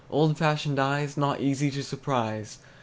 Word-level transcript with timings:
Old 0.09 0.35
fashioned 0.35 0.79
eyes, 0.79 1.15
Not 1.15 1.41
easy 1.41 1.69
to 1.69 1.83
surprise! 1.83 2.57